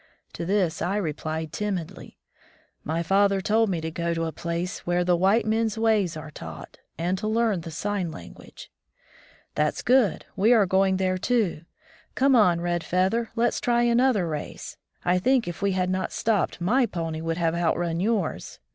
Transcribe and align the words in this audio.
To 0.33 0.47
this 0.47 0.81
I 0.81 0.95
replied 0.97 1.53
timidly: 1.53 2.17
"My 2.83 3.03
father 3.03 3.39
told 3.39 3.69
me 3.69 3.79
to 3.81 3.91
go 3.91 4.15
to 4.15 4.25
a 4.25 4.31
place 4.31 4.79
where 4.79 5.03
the 5.03 5.15
white 5.15 5.45
men's 5.45 5.77
ways 5.77 6.17
are 6.17 6.31
taught, 6.31 6.79
and 6.97 7.19
to 7.19 7.27
learn 7.27 7.61
the 7.61 7.69
sign 7.69 8.09
language." 8.09 8.71
"That's 9.53 9.83
good— 9.83 10.25
we 10.35 10.53
are 10.53 10.65
going 10.65 10.97
there 10.97 11.19
too! 11.19 11.65
Come 12.15 12.35
on, 12.35 12.61
Red 12.61 12.83
Feather, 12.83 13.29
let's 13.35 13.61
try 13.61 13.83
another 13.83 14.27
race! 14.27 14.75
I 15.05 15.19
think, 15.19 15.47
if 15.47 15.61
we 15.61 15.73
had 15.73 15.91
not 15.91 16.11
stopped, 16.11 16.59
my 16.59 16.87
pony 16.87 17.21
would 17.21 17.37
have 17.37 17.53
outrun 17.53 17.99
yours. 17.99 18.57